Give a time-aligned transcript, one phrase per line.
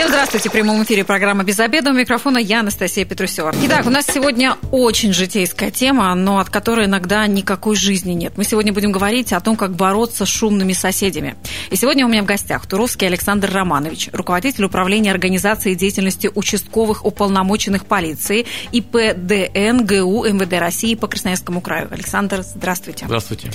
[0.00, 0.48] Всем здравствуйте.
[0.48, 1.90] В прямом эфире программа «Без обеда».
[1.90, 3.52] У микрофона я, Анастасия Петрусева.
[3.64, 8.32] Итак, у нас сегодня очень житейская тема, но от которой иногда никакой жизни нет.
[8.38, 11.36] Мы сегодня будем говорить о том, как бороться с шумными соседями.
[11.68, 17.84] И сегодня у меня в гостях Туровский Александр Романович, руководитель управления организации деятельности участковых уполномоченных
[17.84, 21.88] полиции ИПДН ГУ МВД России по Красноярскому краю.
[21.90, 23.04] Александр, здравствуйте.
[23.04, 23.50] Здравствуйте.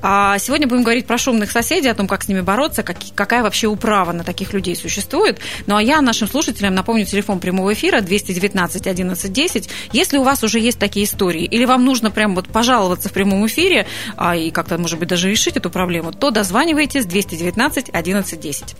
[0.00, 3.66] А, сегодня будем говорить про шумных соседей, о том, как с ними бороться, какая вообще
[3.66, 5.40] управа на таких людей существует.
[5.66, 9.70] Ну а я нашим слушателям напомню телефон прямого эфира 219 11 10.
[9.92, 13.46] Если у вас уже есть такие истории, или вам нужно прям вот пожаловаться в прямом
[13.46, 13.86] эфире
[14.18, 18.76] а, и как-то, может быть, даже решить эту проблему, то дозванивайтесь 219 11 10.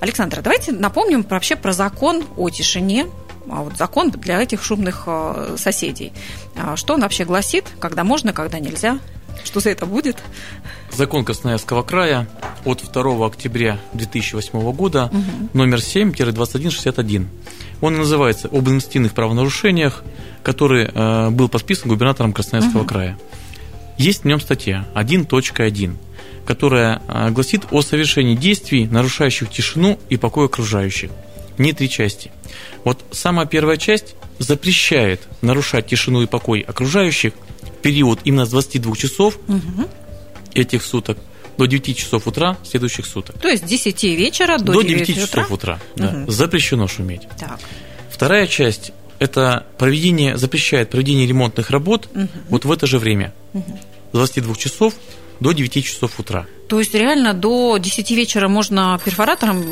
[0.00, 3.06] Александр, давайте напомним вообще про закон о тишине,
[3.48, 6.12] а вот закон для этих шумных а, соседей.
[6.56, 8.98] А, что он вообще гласит, когда можно, когда нельзя?
[9.44, 10.18] Что за это будет?
[10.90, 12.28] Закон Красноярского края
[12.64, 15.48] от 2 октября 2008 года угу.
[15.54, 17.26] номер 7-2161.
[17.80, 20.04] Он называется «Об инвестиционных правонарушениях»,
[20.42, 22.88] который э, был подписан губернатором Красноярского угу.
[22.88, 23.18] края.
[23.96, 25.96] Есть в нем статья 1.1,
[26.44, 31.10] которая э, гласит о совершении действий, нарушающих тишину и покой окружающих.
[31.58, 32.30] Не три части.
[32.84, 37.34] Вот самая первая часть запрещает нарушать тишину и покой окружающих
[37.82, 39.88] период именно с 22 часов угу
[40.54, 41.18] этих суток
[41.58, 43.38] до 9 часов утра следующих суток.
[43.38, 45.78] То есть с 10 вечера до, до 9, 9 часов утра.
[45.96, 46.22] Да.
[46.22, 46.30] Угу.
[46.30, 47.22] Запрещено шуметь.
[47.38, 47.60] Так.
[48.10, 52.28] Вторая часть это проведение, запрещает проведение ремонтных работ угу.
[52.48, 53.34] вот в это же время.
[53.52, 53.78] Угу.
[54.12, 54.94] С 22 часов
[55.40, 56.46] до 9 часов утра.
[56.68, 59.62] То есть реально до 10 вечера можно перфоратором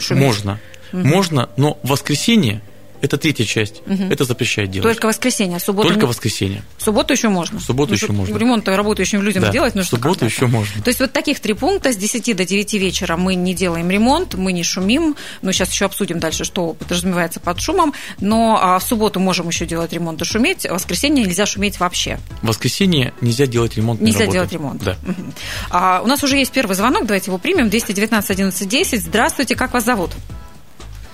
[0.00, 0.24] шуметь?
[0.24, 0.60] Можно.
[0.92, 1.06] Угу.
[1.06, 2.62] Можно, но в воскресенье
[3.00, 3.82] это третья часть.
[3.86, 4.04] Угу.
[4.10, 4.84] Это запрещает делать.
[4.84, 6.62] Только воскресенье, а субботу Только воскресенье.
[6.76, 7.58] В субботу еще можно.
[7.58, 8.36] В субботу ну, еще можно.
[8.36, 9.50] Ремонт работающим людям да.
[9.50, 9.98] сделать нужно.
[9.98, 10.82] В субботу еще можно.
[10.82, 14.34] То есть вот таких три пункта с 10 до 9 вечера мы не делаем ремонт,
[14.34, 15.16] мы не шумим.
[15.42, 17.94] Ну, сейчас еще обсудим дальше, что подразумевается под шумом.
[18.20, 20.66] Но а в субботу можем еще делать ремонт и шуметь.
[20.66, 22.18] В воскресенье нельзя шуметь вообще.
[22.42, 24.00] В воскресенье нельзя делать ремонт.
[24.00, 24.32] Нельзя работы.
[24.32, 24.82] делать ремонт.
[24.82, 24.96] Да.
[25.02, 25.32] Угу.
[25.70, 27.70] А, у нас уже есть первый звонок, давайте его примем.
[27.70, 29.02] 219 11 10.
[29.02, 30.10] Здравствуйте, как вас зовут?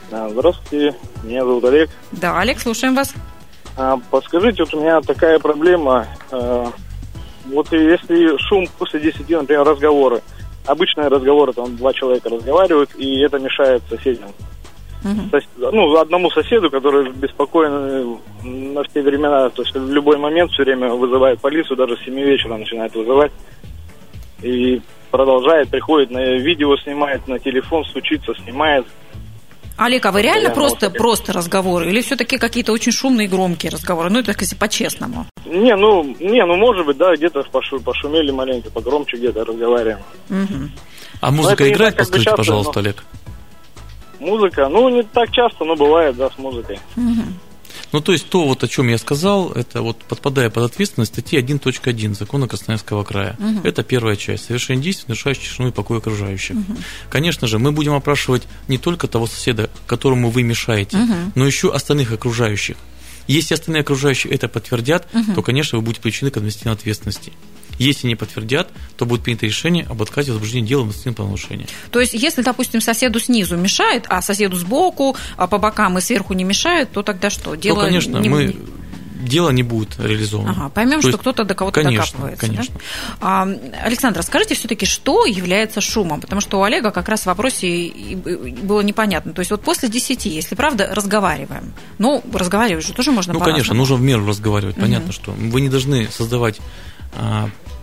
[0.08, 1.90] Здравствуйте, меня зовут Олег.
[2.12, 3.14] Да, Олег, слушаем вас.
[3.76, 6.06] А, подскажите, вот у меня такая проблема.
[6.30, 6.70] А,
[7.46, 10.22] вот если шум после 10, например, разговоры,
[10.64, 14.30] обычные разговоры, там два человека разговаривают, и это мешает соседям.
[15.04, 15.30] Угу.
[15.30, 20.64] Сос, ну, одному соседу, который беспокоен на все времена, то есть в любой момент все
[20.64, 23.32] время вызывает полицию, даже с 7 вечера начинает вызывать.
[24.42, 24.80] И
[25.10, 28.86] продолжает, приходит на видео, снимает на телефон, стучится, снимает.
[29.76, 31.90] Олег, а вы реально просто, просто разговоры?
[31.90, 34.10] Или все-таки какие-то очень шумные и громкие разговоры?
[34.10, 35.26] Ну, это, если по-честному.
[35.44, 39.98] Не, ну, не, ну, может быть, да, где-то пошу, пошумели маленько, погромче где-то разговариваем.
[40.30, 40.70] Угу.
[41.20, 42.80] А музыка играет, так, подскажите, часто, пожалуйста, но...
[42.80, 43.04] Олег?
[44.18, 44.68] Музыка?
[44.68, 46.78] Ну, не так часто, но бывает, да, с музыкой.
[46.96, 47.22] Угу.
[47.92, 51.38] Ну, то есть то, вот о чем я сказал, это вот подпадая под ответственность статьи
[51.40, 53.36] 1.1 закона Красноярского края.
[53.38, 53.66] Угу.
[53.66, 54.46] Это первая часть.
[54.46, 56.56] Совершение действий, нарушающих тишину и покой окружающих.
[56.56, 56.76] Угу.
[57.10, 61.14] Конечно же, мы будем опрашивать не только того соседа, которому вы мешаете, угу.
[61.34, 62.76] но еще остальных окружающих.
[63.28, 65.34] Если остальные окружающие это подтвердят, угу.
[65.34, 67.32] то, конечно, вы будете привлечены к административной ответственности.
[67.78, 71.66] Если не подтвердят, то будет принято решение об отказе возбуждения дела в административном правонарушении.
[71.90, 76.34] То есть, если, допустим, соседу снизу мешает, а соседу сбоку, а по бокам и сверху
[76.34, 77.54] не мешает, то тогда что?
[77.54, 78.28] Дело то, конечно, не...
[78.28, 78.56] мы
[79.26, 80.52] дело не будет реализовано.
[80.52, 82.46] Ага, поймем, То что кто-то до кого-то конечно, докапывается.
[82.46, 82.74] Конечно.
[82.74, 82.80] Да?
[83.20, 83.48] А,
[83.84, 86.20] Александр, скажите все-таки, что является шумом?
[86.20, 87.92] Потому что у Олега как раз в вопросе
[88.62, 89.32] было непонятно.
[89.32, 91.72] То есть вот после 10, если правда, разговариваем.
[91.98, 94.76] Ну, разговаривать же тоже можно Ну, конечно, нужно в меру разговаривать.
[94.76, 95.12] Понятно, угу.
[95.12, 96.60] что вы не должны создавать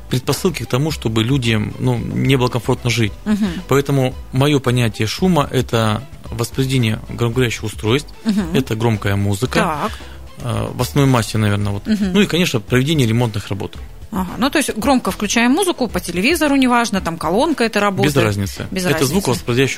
[0.10, 3.14] предпосылки к тому, чтобы людям ну, не было комфортно жить.
[3.26, 3.46] Угу.
[3.68, 8.42] Поэтому мое понятие шума– это воспроизведение громкоговорящих устройств, угу.
[8.54, 9.92] это громкая музыка, так.
[10.44, 11.72] Э, в основной массе, наверное.
[11.74, 11.88] Вот.
[11.88, 12.06] Угу.
[12.14, 13.76] Ну и, конечно, проведение ремонтных работ.
[14.14, 14.34] Ага.
[14.38, 18.16] Ну, то есть громко включаем музыку по телевизору, неважно, там колонка это работает.
[18.16, 18.68] Без разницы.
[18.70, 19.14] Без это разницы.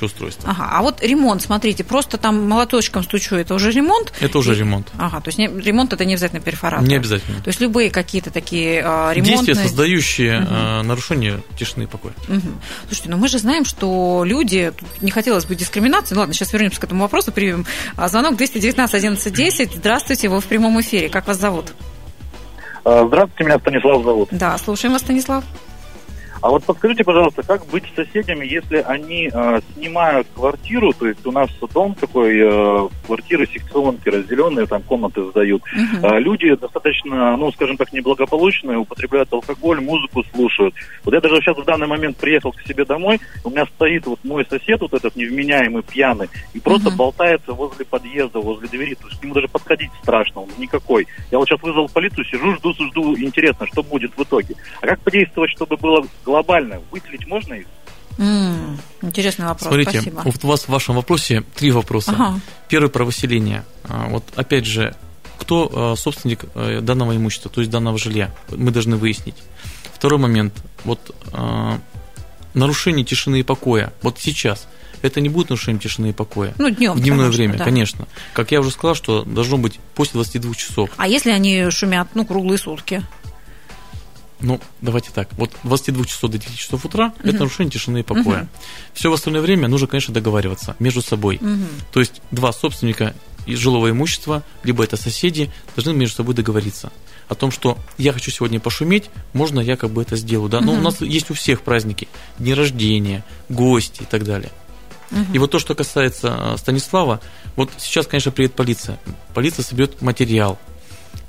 [0.05, 0.49] устройство.
[0.49, 0.69] Ага.
[0.71, 4.13] А вот ремонт, смотрите, просто там молоточком стучу, это уже ремонт?
[4.19, 4.59] Это уже И...
[4.59, 4.89] ремонт.
[4.97, 6.85] Ага, то есть не, ремонт это не обязательно перфоратор?
[6.87, 7.41] Не обязательно.
[7.41, 9.37] То есть любые какие-то такие э, ремонтные...
[9.37, 10.47] Действия, создающие угу.
[10.49, 12.13] э, нарушение тишины и покоя.
[12.27, 12.41] Угу.
[12.87, 16.81] Слушайте, ну мы же знаем, что люди, не хотелось бы дискриминации, ну ладно, сейчас вернемся
[16.81, 17.65] к этому вопросу, примем
[17.95, 19.75] а, звонок 219 11 10.
[19.75, 21.73] Здравствуйте, вы в прямом эфире, как вас зовут?
[22.85, 24.29] А, здравствуйте, меня Станислав зовут.
[24.31, 25.43] Да, слушаем вас, Станислав.
[26.41, 31.25] А вот подскажите, пожалуйста, как быть с соседями, если они э, снимают квартиру, то есть
[31.25, 35.61] у нас дом такой, э, квартиры, секционки разделенные, там комнаты сдают.
[35.61, 36.07] Угу.
[36.07, 40.73] Э, люди достаточно, ну, скажем так, неблагополучные, употребляют алкоголь, музыку слушают.
[41.03, 44.19] Вот я даже сейчас в данный момент приехал к себе домой, у меня стоит вот
[44.23, 46.97] мой сосед, вот этот невменяемый, пьяный, и просто угу.
[46.97, 51.07] болтается возле подъезда, возле двери, то есть к нему даже подходить страшно, он никакой.
[51.31, 54.55] Я вот сейчас вызвал полицию, сижу, жду, жду, интересно, что будет в итоге.
[54.81, 56.81] А как подействовать, чтобы было глобально?
[56.92, 57.68] Выселить можно их?
[58.18, 59.68] Mm, интересный вопрос.
[59.68, 60.22] Смотрите, Спасибо.
[60.24, 62.12] вот у вас в вашем вопросе три вопроса.
[62.12, 62.39] Ага.
[62.69, 63.66] Первый про выселение.
[63.83, 64.95] А, вот опять же,
[65.38, 69.36] кто а, собственник э, данного имущества, то есть данного жилья, мы должны выяснить.
[69.94, 70.54] Второй момент.
[70.86, 71.80] Вот а,
[72.54, 73.94] нарушение тишины и покоя.
[74.01, 74.68] Вот сейчас
[75.01, 76.54] это не будет нарушением тишины и покоя.
[76.57, 76.94] Ну, днем.
[76.94, 77.66] В дневное время, да.
[77.66, 78.07] конечно.
[78.33, 80.89] Как я уже сказал, что должно быть после 22 часов.
[80.98, 83.04] А если они шумят, ну, круглые сутки?
[84.39, 85.29] Ну, давайте так.
[85.33, 87.29] Вот 22 часов до 9 часов утра угу.
[87.29, 88.41] это нарушение тишины и покоя.
[88.41, 88.49] Угу.
[88.93, 91.37] Все в остальное время нужно, конечно, договариваться между собой.
[91.37, 91.65] Угу.
[91.93, 93.15] То есть два собственника
[93.47, 96.91] жилого имущества, либо это соседи, должны между собой договориться
[97.27, 100.49] о том, что я хочу сегодня пошуметь, можно я как бы это сделаю.
[100.49, 100.59] Да?
[100.59, 100.65] Угу.
[100.65, 104.51] Но у нас есть у всех праздники, дни рождения, гости и так далее.
[105.11, 105.33] Угу.
[105.33, 107.21] И вот то, что касается а, Станислава,
[107.55, 108.99] вот сейчас, конечно, приедет полиция.
[109.33, 110.59] Полиция соберет материал,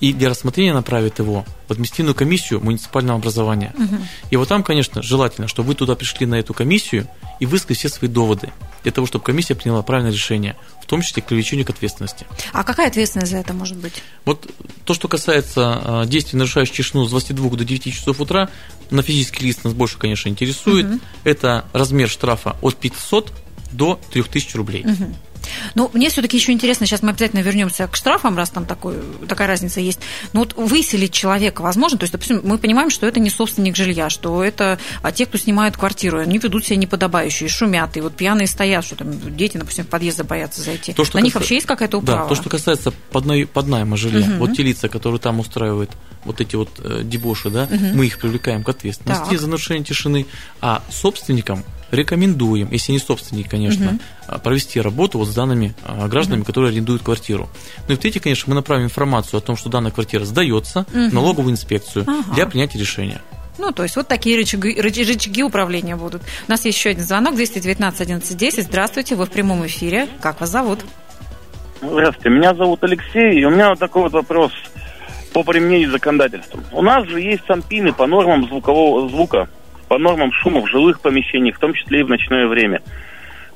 [0.00, 3.72] и для рассмотрения направит его в административную комиссию муниципального образования.
[3.76, 3.96] Угу.
[4.30, 7.08] И вот там, конечно, желательно, чтобы вы туда пришли на эту комиссию
[7.40, 8.52] и высказали все свои доводы,
[8.82, 12.26] для того, чтобы комиссия приняла правильное решение, в том числе к привлечению к ответственности.
[12.52, 14.02] А какая ответственность за это может быть?
[14.24, 14.48] Вот
[14.84, 18.48] то, что касается а, действий, нарушающих тишину с 22 до 9 часов утра,
[18.90, 20.86] на физический лиц нас больше, конечно, интересует.
[20.86, 21.00] Угу.
[21.24, 23.32] Это размер штрафа от 500
[23.72, 24.84] до 3000 рублей.
[24.84, 25.14] Угу.
[25.74, 28.94] Ну, мне все-таки еще интересно, сейчас мы обязательно вернемся к штрафам, раз там такой,
[29.28, 30.00] такая разница есть.
[30.32, 31.98] Но вот выселить человека возможно?
[31.98, 35.38] То есть, допустим, мы понимаем, что это не собственник жилья, что это а те, кто
[35.38, 39.84] снимают квартиру, они ведут себя неподобающие, шумят, и вот пьяные стоят, что там дети, допустим,
[39.84, 40.92] в подъезды боятся зайти.
[40.92, 41.24] То, что На касается...
[41.24, 42.22] них вообще есть какая-то управа?
[42.22, 43.34] Да, то, что касается подна...
[43.52, 44.46] поднайма жилья, угу.
[44.46, 45.90] вот те лица, которые там устраивают
[46.24, 47.84] вот эти вот э, дебоши, да, угу.
[47.94, 49.40] мы их привлекаем к ответственности так.
[49.40, 50.26] за нарушение тишины,
[50.60, 53.98] а собственникам рекомендуем, если не собственник, конечно,
[54.28, 54.40] угу.
[54.40, 56.46] провести работу вот с данными а, гражданами, угу.
[56.46, 57.48] которые арендуют квартиру.
[57.88, 61.14] Ну и в-третьих, конечно, мы направим информацию о том, что данная квартира сдается угу.
[61.14, 62.34] налоговую инспекцию ага.
[62.34, 63.20] для принятия решения.
[63.58, 66.22] Ну, то есть вот такие рычаги, рычаги управления будут.
[66.46, 68.64] У нас есть еще один звонок, 219 11 10.
[68.64, 70.08] Здравствуйте, вы в прямом эфире.
[70.20, 70.80] Как вас зовут?
[71.80, 74.52] Здравствуйте, меня зовут Алексей, и у меня вот такой вот вопрос
[75.32, 76.60] по применению законодательства.
[76.72, 79.48] У нас же есть санпины по нормам звукового звука
[79.88, 82.82] по нормам шума в жилых помещениях, в том числе и в ночное время.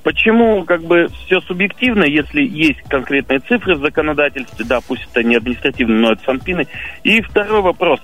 [0.02, 5.36] Почему как бы все субъективно, если есть конкретные цифры в законодательстве, да, пусть это не
[5.36, 6.66] административно, но это санпины.
[7.02, 8.00] И второй вопрос.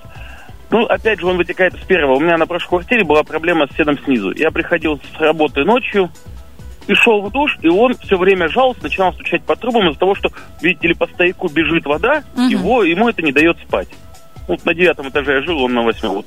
[0.69, 2.15] Ну, опять же, он вытекает из первого.
[2.15, 4.31] У меня на прошлой квартире была проблема с соседом снизу.
[4.31, 6.11] Я приходил с работы ночью,
[6.87, 10.15] и шел в душ, и он все время жаловался, начинал стучать по трубам из-за того,
[10.15, 10.29] что,
[10.61, 12.43] видите ли, по стояку бежит вода, угу.
[12.43, 13.89] его, ему это не дает спать.
[14.47, 16.15] Вот на девятом этаже я жил, он на восьмом.
[16.15, 16.25] Вот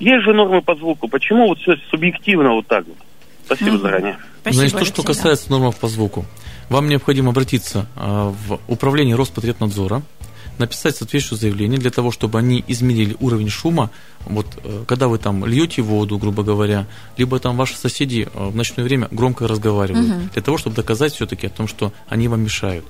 [0.00, 1.08] есть же нормы по звуку.
[1.08, 2.96] Почему вот все субъективно вот так вот?
[3.44, 4.16] Спасибо mm заранее.
[4.40, 5.58] Спасибо, Значит, то, что касается да.
[5.58, 6.24] норм по звуку.
[6.68, 10.02] Вам необходимо обратиться а, в управление Роспотребнадзора,
[10.60, 13.90] написать соответствующее заявление для того, чтобы они измерили уровень шума,
[14.26, 16.86] вот э, когда вы там льете воду, грубо говоря,
[17.16, 20.28] либо там ваши соседи э, в ночное время громко разговаривают, угу.
[20.32, 22.84] для того, чтобы доказать все-таки о том, что они вам мешают.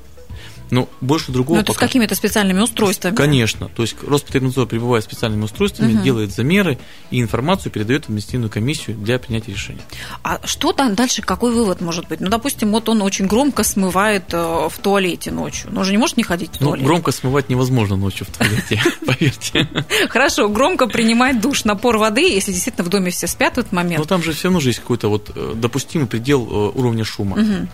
[0.70, 1.86] Но больше другого Ну, это пока...
[1.86, 3.14] с какими-то специальными устройствами?
[3.14, 3.68] Конечно.
[3.68, 6.02] То есть Роспотребнадзор прибывает специальными устройствами, угу.
[6.02, 6.78] делает замеры
[7.10, 9.82] и информацию передает в административную комиссию для принятия решения.
[10.22, 12.20] А что там дальше, какой вывод может быть?
[12.20, 15.70] Ну, допустим, вот он очень громко смывает э, в туалете ночью.
[15.72, 16.82] Но он же не может не ходить в ну, туалет.
[16.82, 19.68] Ну, громко смывать невозможно ночью в туалете, поверьте.
[20.08, 23.98] Хорошо, громко принимать душ, напор воды, если действительно в доме все спят в этот момент.
[23.98, 27.68] Но там же все равно же есть какой-то вот э, допустимый предел э, уровня шума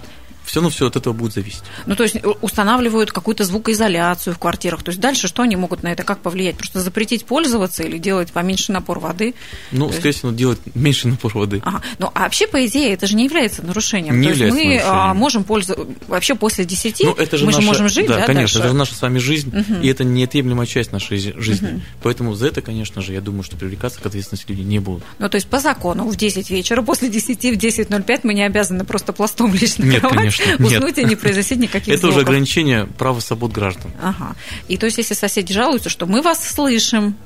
[0.46, 1.62] все равно все от этого будет зависеть.
[1.86, 4.82] Ну, то есть устанавливают какую-то звукоизоляцию в квартирах.
[4.82, 6.56] То есть дальше что они могут на это как повлиять?
[6.56, 9.34] Просто запретить пользоваться или делать поменьше напор воды?
[9.72, 11.60] Ну, скорее всего, делать меньше напор воды.
[11.64, 11.82] Ага.
[11.98, 14.20] Ну, а вообще, по идее, это же не является нарушением.
[14.20, 15.16] Не то является есть мы а, нарушением.
[15.16, 18.26] можем пользоваться вообще после 10, ну, это же мы наша, же можем жить, да, да
[18.26, 18.58] конечно, дальше?
[18.58, 19.80] это же наша с вами жизнь, угу.
[19.82, 21.68] и это неотъемлемая часть нашей жизни.
[21.68, 21.80] Угу.
[22.02, 25.02] Поэтому за это, конечно же, я думаю, что привлекаться к ответственности люди не будут.
[25.18, 28.84] Ну, то есть по закону в 10 вечера, после 10 в 10.05 мы не обязаны
[28.84, 30.98] просто пластом лечь на Нет, кровать, конечно, уснуть нет.
[30.98, 33.90] и не произойти никаких Это уже ограничение права свобод граждан.
[34.02, 34.34] Ага.
[34.68, 37.16] И то есть, если соседи жалуются, что мы вас слышим,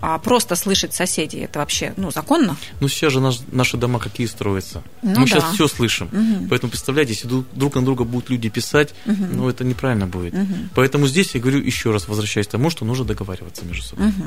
[0.00, 2.56] а просто слышать соседей, это вообще, ну, законно?
[2.80, 4.82] Ну, сейчас же наш, наши дома какие строятся.
[5.02, 5.26] Ну, Мы да.
[5.26, 6.06] сейчас все слышим.
[6.06, 6.48] Угу.
[6.50, 9.26] Поэтому, представляете, если друг на друга будут люди писать, угу.
[9.32, 10.34] ну, это неправильно будет.
[10.34, 10.54] Угу.
[10.74, 14.08] Поэтому здесь я говорю еще раз, возвращаясь к тому, что нужно договариваться между собой.
[14.08, 14.24] Угу.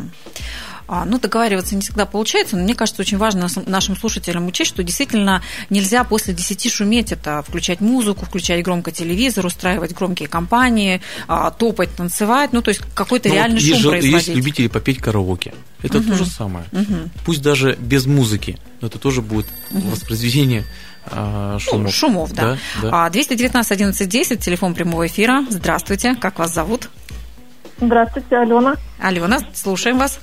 [0.87, 4.83] А, ну, договариваться не всегда получается, но мне кажется, очень важно нашим слушателям учесть, что
[4.83, 11.51] действительно нельзя после 10 шуметь, это включать музыку, включать громко телевизор, устраивать громкие компании, а,
[11.51, 14.27] топать, танцевать, ну, то есть какой-то ну, реальный вот шум есть, производить.
[14.27, 15.53] Есть любители попеть караоке.
[15.83, 16.07] Это угу.
[16.09, 16.65] то же самое.
[16.71, 17.09] Угу.
[17.25, 19.89] Пусть даже без музыки, но это тоже будет угу.
[19.89, 20.63] воспроизведение
[21.05, 21.85] а, шумов.
[21.85, 22.57] Ну, шумов, да.
[22.81, 23.09] да, да.
[23.09, 25.43] 219 11 10, телефон прямого эфира.
[25.49, 26.89] Здравствуйте, как вас зовут?
[27.79, 28.75] Здравствуйте, Алена.
[28.99, 30.19] Алена, слушаем вас.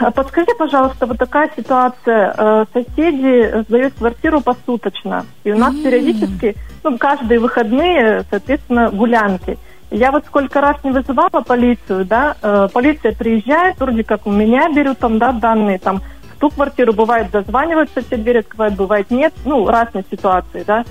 [0.00, 2.34] А подскажи, пожалуйста, вот такая ситуация.
[2.36, 5.26] Э, соседи сдают квартиру посуточно.
[5.44, 5.84] И у нас mm-hmm.
[5.84, 9.58] периодически, ну, каждые выходные, соответственно, гулянки.
[9.90, 14.68] Я вот сколько раз не вызывала полицию, да, э, полиция приезжает, вроде как у меня
[14.72, 16.00] берут там, да, данные, там,
[16.36, 20.84] в ту квартиру бывает дозваниваются, все двери открывают, бывает нет, ну, разные ситуации, да.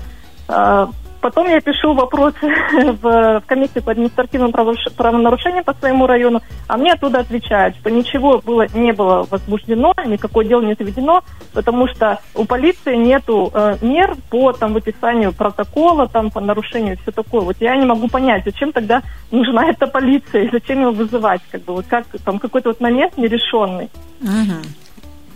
[0.48, 0.86] Э,
[1.20, 2.38] Потом я пишу вопросы
[2.72, 8.40] в, в комиссию по административным правонарушениям по своему району, а мне оттуда отвечают, что ничего
[8.44, 11.22] было, не было возбуждено, никакое дело не заведено,
[11.52, 17.12] потому что у полиции нету э, мер по там, выписанию протокола, там, по нарушению все
[17.12, 17.42] такое.
[17.42, 21.74] Вот я не могу понять, зачем тогда нужна эта полиция, зачем его вызывать, как бы,
[21.74, 23.90] вот как там какой-то вот момент нерешенный.
[24.22, 24.79] Угу.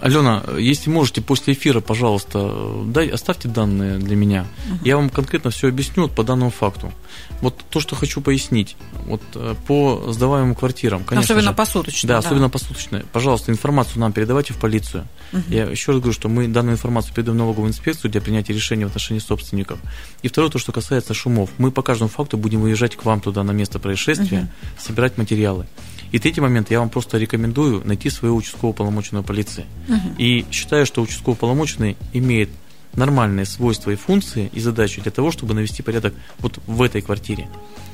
[0.05, 4.45] Алена, если можете после эфира, пожалуйста, дай, оставьте данные для меня.
[4.69, 4.85] Угу.
[4.85, 6.93] Я вам конкретно все объясню вот, по данному факту.
[7.41, 8.77] Вот то, что хочу пояснить.
[9.07, 12.07] Вот э, по сдаваемым квартирам, конечно Особенно же, посуточно.
[12.07, 13.03] Да, да, особенно посуточно.
[13.15, 15.09] Пожалуйста, информацию нам передавайте в полицию.
[15.33, 15.45] Угу.
[15.49, 18.85] Я еще раз говорю, что мы данную информацию передаем в налоговую инспекцию для принятия решения
[18.85, 19.79] в отношении собственников.
[20.21, 21.49] И второе, то, что касается шумов.
[21.57, 24.49] Мы по каждому факту будем выезжать к вам туда на место происшествия, угу.
[24.79, 25.67] собирать материалы.
[26.13, 29.65] И третий момент, я вам просто рекомендую найти своего участкового полномоченного полиции.
[29.89, 30.15] Угу.
[30.19, 32.51] И считаю, что участковый полномоченный имеет
[32.95, 37.49] нормальные свойства и функции и задачи для того, чтобы навести порядок вот в этой квартире.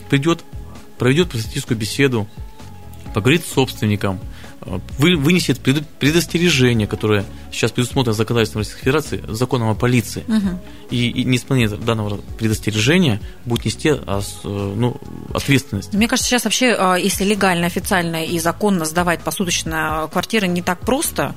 [0.08, 0.44] Придет,
[0.98, 2.28] проведет просветительскую беседу,
[3.14, 4.20] поговорит с собственником,
[4.60, 10.60] вынесет предостережение, которое сейчас предусмотрено законодательством Российской Федерации, законом о полиции, угу.
[10.90, 14.96] и, и неисполнение данного предостережения будет нести а, ну,
[15.32, 15.94] ответственность.
[15.94, 20.80] Мне кажется, сейчас вообще, а, если легально, официально и законно сдавать посуточно квартиры не так
[20.80, 21.34] просто,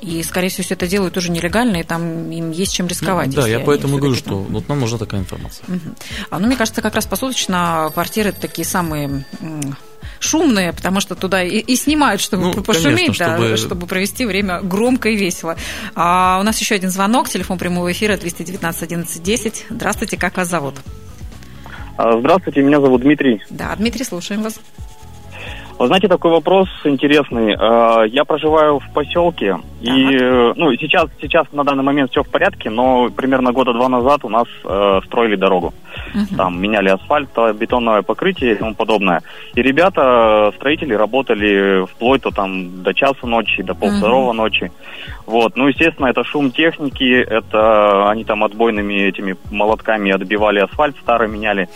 [0.00, 3.28] и, скорее всего, все это делают уже нелегально, и там им есть чем рисковать.
[3.28, 5.64] Ну, да, я поэтому говорю, что вот нам нужна такая информация.
[5.68, 5.94] Угу.
[6.30, 9.24] А, ну, мне кажется, как раз посуточно квартиры такие самые
[10.24, 13.48] шумные, потому что туда и, и снимают, чтобы ну, пошуметь, конечно, чтобы...
[13.50, 15.56] Да, чтобы провести время громко и весело.
[15.94, 19.66] А, у нас еще один звонок, телефон прямого эфира 219 11 10.
[19.70, 20.74] Здравствуйте, как вас зовут?
[21.96, 23.42] А, здравствуйте, меня зовут Дмитрий.
[23.50, 24.58] Да, Дмитрий, слушаем вас.
[25.78, 27.56] Вы знаете, такой вопрос интересный.
[27.58, 29.90] А, я проживаю в поселке, и
[30.56, 34.28] ну, сейчас, сейчас на данный момент все в порядке, но примерно года два назад у
[34.28, 35.74] нас э, строили дорогу.
[36.14, 36.36] Uh-huh.
[36.36, 39.22] Там меняли асфальт, бетонное покрытие и тому подобное.
[39.54, 44.36] И ребята, строители, работали вплоть до, там, до часа ночи, до полвторого uh-huh.
[44.36, 44.72] ночи.
[45.26, 45.56] Вот.
[45.56, 51.68] Ну, естественно, это шум техники, это они там отбойными этими молотками отбивали асфальт старый, меняли.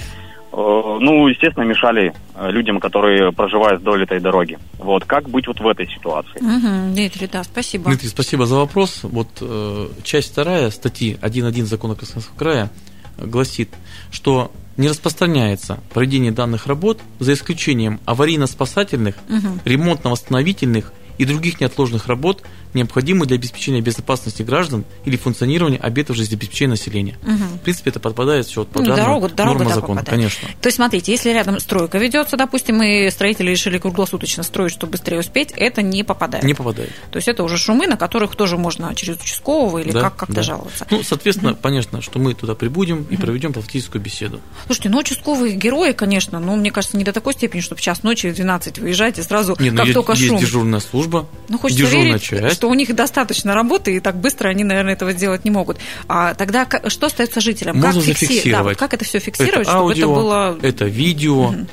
[0.50, 4.58] Э, ну, естественно, мешали э, людям, которые проживают вдоль этой дороги.
[4.78, 6.38] Вот, как быть вот в этой ситуации?
[6.40, 7.84] Угу, Дмитрий, да, спасибо.
[7.84, 9.00] Дмитрий, спасибо за вопрос.
[9.02, 12.70] Вот э, часть вторая статьи 1.1 закона Красноярского края
[13.18, 13.68] гласит,
[14.10, 19.58] что не распространяется проведение данных работ за исключением аварийно-спасательных, угу.
[19.64, 22.42] ремонтно-восстановительных и других неотложных работ,
[22.74, 27.18] необходимых для обеспечения безопасности граждан или функционирования объектов жизнеобеспечения населения.
[27.22, 27.32] Угу.
[27.32, 30.08] В принципе, это подпадает все под ну, дорогу, дорога, да, закона, попадает.
[30.08, 30.48] конечно.
[30.60, 35.20] То есть, смотрите, если рядом стройка ведется, допустим, и строители решили круглосуточно строить, чтобы быстрее
[35.20, 36.44] успеть, это не попадает.
[36.44, 36.90] Не попадает.
[37.10, 40.36] То есть это уже шумы, на которых тоже можно через участкового или да, как, как-то
[40.36, 40.42] да.
[40.42, 40.86] жаловаться.
[40.90, 41.60] Ну, соответственно, угу.
[41.62, 44.40] понятно, что мы туда прибудем и проведем профилактическую беседу.
[44.66, 48.02] Слушайте, ну, участковые герои, конечно, но мне кажется, не до такой степени, чтобы в час
[48.02, 50.38] ночи в 12 выезжать и сразу, не, ну, как только есть шум.
[50.38, 52.40] дежурная служба, ну, хочется дежурная верить, часть.
[52.58, 55.78] Что у них достаточно работы, и так быстро они, наверное, этого сделать не могут.
[56.08, 57.76] А тогда что остается жителям?
[57.76, 58.76] Можно как зафиксировать.
[58.76, 60.58] Да, как это все фиксировать, это чтобы аудио, это было...
[60.60, 61.66] Это видео, угу.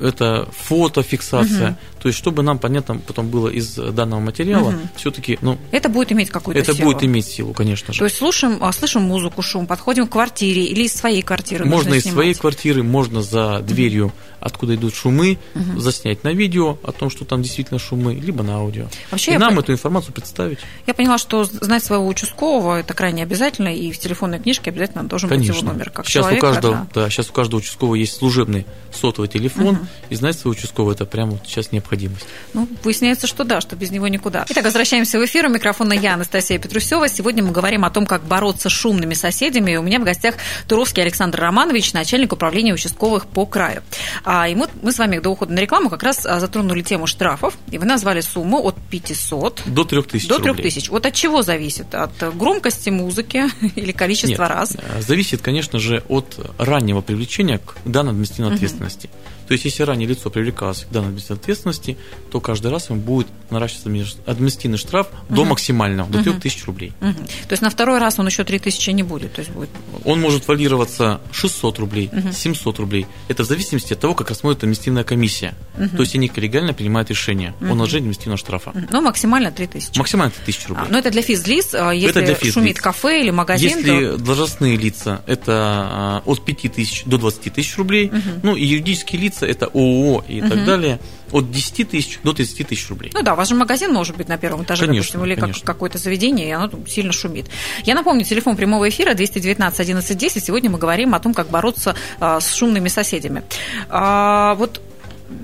[0.00, 1.68] это фотофиксация.
[1.68, 1.76] Угу.
[2.00, 4.78] То есть, чтобы нам понятно потом было из данного материала, угу.
[4.96, 6.88] все-таки, ну, это будет иметь какую-то это силу.
[6.88, 7.98] Это будет иметь силу, конечно же.
[7.98, 11.66] То есть слушаем, а, слышим музыку, шум, подходим к квартире или из своей квартиры.
[11.66, 15.78] Можно из своей квартиры, можно за дверью, откуда идут шумы, угу.
[15.78, 18.86] заснять на видео о том, что там действительно шумы, либо на аудио.
[19.10, 19.60] Вообще, и нам по...
[19.60, 20.60] эту информацию представить.
[20.86, 25.28] Я поняла, что знать своего участкового это крайне обязательно, и в телефонной книжке обязательно должен
[25.28, 25.52] конечно.
[25.52, 25.90] быть его номер.
[25.90, 27.02] Как сейчас человека, у каждого, да.
[27.02, 29.86] да, сейчас у каждого участкового есть служебный сотовый телефон, угу.
[30.08, 32.26] и знать своего участкового это прямо сейчас необходимо необходимость.
[32.54, 34.44] Ну, выясняется, что да, что без него никуда.
[34.48, 35.46] Итак, возвращаемся в эфир.
[35.46, 37.08] У микрофона я, Анастасия Петрусева.
[37.08, 39.72] Сегодня мы говорим о том, как бороться с шумными соседями.
[39.72, 40.36] И у меня в гостях
[40.68, 43.82] Туровский Александр Романович, начальник управления участковых по краю.
[44.24, 47.06] А, и мы, мы с вами до ухода на рекламу как раз а, затронули тему
[47.06, 47.56] штрафов.
[47.70, 50.90] И вы назвали сумму от 500 до 3000 До 3000.
[50.90, 51.94] Вот от чего зависит?
[51.94, 53.44] От громкости музыки
[53.76, 54.76] или количества Нет, раз?
[54.76, 59.06] Э, зависит, конечно же, от раннего привлечения к данной административной ответственности.
[59.06, 59.39] Угу.
[59.50, 61.96] То есть, если ранее лицо привлекалось к данной административной ответственности,
[62.30, 63.88] то каждый раз ему будет наращиваться
[64.24, 65.34] административный штраф угу.
[65.34, 66.92] до максимального, до 3000 рублей.
[67.00, 67.14] Угу.
[67.48, 69.32] То есть, на второй раз он еще 3000 не будет?
[69.32, 69.70] То есть будет...
[70.04, 72.32] Он может варьироваться 600 рублей, угу.
[72.32, 73.08] 700 рублей.
[73.26, 75.54] Это в зависимости от того, как рассмотрит административная комиссия.
[75.76, 75.96] Угу.
[75.96, 77.72] То есть, они коллегиально принимают решение угу.
[77.72, 78.72] о наложении административного штрафа.
[78.92, 79.98] Ну, максимально 3000.
[79.98, 80.86] Максимально 3000 рублей.
[80.86, 82.54] А, но это для физлиц, а, если это для физлиц.
[82.54, 83.78] шумит кафе или магазин.
[83.78, 84.18] Если то...
[84.18, 88.06] должностные лица, это а, от 5000 до 20 тысяч рублей.
[88.10, 88.40] Угу.
[88.44, 90.50] Ну, и юридические лица, это ООО, и угу.
[90.50, 91.00] так далее,
[91.32, 93.10] от 10 тысяч до 30 тысяч рублей.
[93.14, 95.64] Ну да, у вас же магазин может быть на первом этаже, конечно, допустим, или конечно.
[95.64, 97.46] как, какое-то заведение, и оно сильно шумит.
[97.84, 100.44] Я напомню, телефон прямого эфира 219 11 10.
[100.44, 103.42] Сегодня мы говорим о том, как бороться а, с шумными соседями.
[103.88, 104.80] А, вот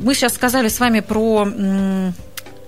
[0.02, 1.48] мы сейчас сказали с вами про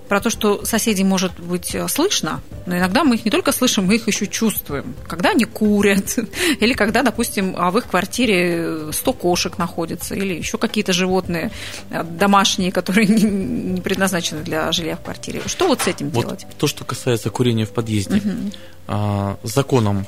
[0.09, 3.85] про то, что соседей может быть э, слышно, но иногда мы их не только слышим,
[3.85, 4.95] мы их еще чувствуем.
[5.07, 6.17] Когда они курят,
[6.59, 11.51] или когда, допустим, а в их квартире 100 кошек находится, или еще какие-то животные
[11.91, 15.41] э, домашние, которые не предназначены для жилья в квартире.
[15.45, 16.47] Что вот с этим вот делать?
[16.57, 19.37] То, что касается курения в подъезде, угу.
[19.43, 20.07] законом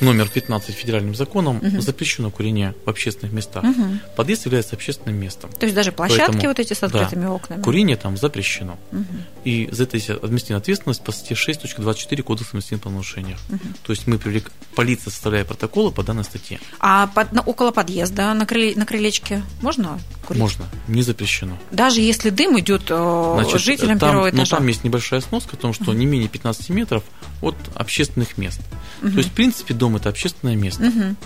[0.00, 1.80] номер 15 федеральным законом угу.
[1.80, 3.64] запрещено курение в общественных местах.
[3.64, 3.84] Угу.
[4.16, 5.50] Подъезд является общественным местом.
[5.50, 7.62] То есть даже площадки Поэтому, вот эти с открытыми да, окнами?
[7.62, 8.78] Курение там запрещено.
[8.92, 9.04] Угу.
[9.44, 13.36] И за это есть административная ответственность по статье 6.24 Кодекса административных правонарушений.
[13.50, 13.58] Угу.
[13.84, 14.50] То есть мы привлек...
[14.74, 16.58] полиция составляет протоколы по данной статье.
[16.80, 20.40] А под, на, около подъезда, на, крыле, на крылечке можно курить?
[20.40, 21.56] Можно, не запрещено.
[21.70, 24.56] Даже если дым идет э, Значит, жителям там, первого этажа?
[24.56, 25.92] Но там есть небольшая сноска о том, что угу.
[25.92, 27.04] не менее 15 метров
[27.40, 28.60] от общественных мест.
[29.02, 29.10] Угу.
[29.10, 30.84] То есть, в принципе, дом это общественное место.
[30.84, 31.16] Угу.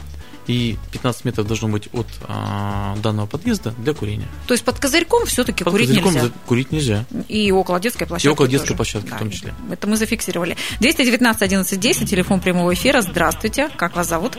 [0.49, 4.27] И 15 метров должно быть от а, данного подъезда для курения.
[4.47, 6.29] То есть под козырьком все-таки курить козырьком нельзя?
[6.47, 7.05] курить нельзя.
[7.29, 8.77] И около детской площадки И около детской тоже.
[8.77, 9.55] площадки да, в том числе.
[9.71, 10.57] Это мы зафиксировали.
[10.81, 13.03] 219 11 10, телефон прямого эфира.
[13.03, 13.69] Здравствуйте.
[13.77, 14.39] Как вас зовут?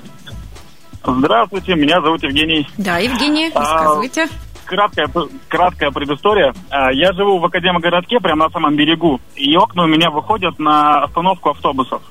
[1.05, 2.67] Здравствуйте, меня зовут Евгений.
[2.77, 4.23] Да, Евгений, а, рассказывайте.
[4.23, 4.27] А,
[4.65, 5.07] краткая,
[5.47, 6.53] краткая предыстория.
[6.69, 11.03] А, я живу в Академогородке, прямо на самом берегу, и окна у меня выходят на
[11.03, 12.01] остановку автобусов.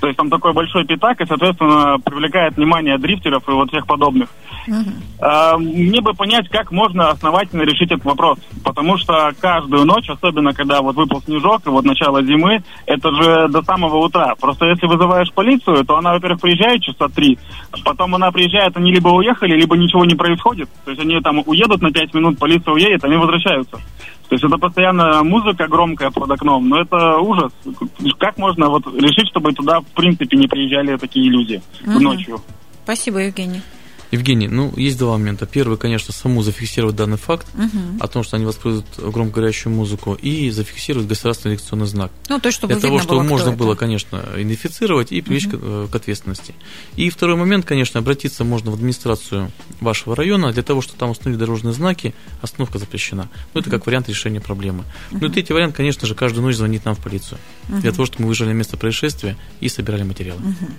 [0.00, 4.28] То есть там такой большой пятак, и, соответственно, привлекает внимание дрифтеров и вот всех подобных.
[4.68, 5.58] Uh-huh.
[5.58, 8.38] Мне бы понять, как можно основательно решить этот вопрос.
[8.64, 13.48] Потому что каждую ночь, особенно когда вот выпал снежок и вот начало зимы, это же
[13.48, 14.34] до самого утра.
[14.40, 17.38] Просто если вызываешь полицию, то она, во-первых, приезжает часа три,
[17.84, 20.68] потом она приезжает, они либо уехали, либо ничего не происходит.
[20.84, 23.78] То есть они там уедут на пять минут, полиция уедет, они возвращаются.
[24.28, 27.52] То есть это постоянно музыка громкая под окном, но это ужас.
[28.18, 32.00] Как можно вот решить, чтобы туда в принципе не приезжали такие люди угу.
[32.00, 32.40] ночью?
[32.82, 33.62] Спасибо, Евгений.
[34.10, 35.46] Евгений, ну, есть два момента.
[35.46, 38.00] Первый, конечно, саму зафиксировать данный факт угу.
[38.00, 42.10] о том, что они воспроизводят громкоговорящую музыку, и зафиксировать государственный электронный знак.
[42.28, 43.58] Ну, то есть, чтобы Для того, чтобы было, можно это.
[43.58, 45.88] было, конечно, идентифицировать и привлечь угу.
[45.88, 46.54] к, ответственности.
[46.96, 51.40] И второй момент, конечно, обратиться можно в администрацию вашего района для того, чтобы там установили
[51.40, 53.28] дорожные знаки, остановка запрещена.
[53.54, 54.84] Ну, это как вариант решения проблемы.
[55.10, 55.18] Угу.
[55.20, 57.38] Ну, и третий вариант, конечно же, каждую ночь звонить нам в полицию.
[57.68, 57.80] Угу.
[57.80, 60.40] Для того, чтобы мы выезжали на место происшествия и собирали материалы.
[60.40, 60.70] Угу.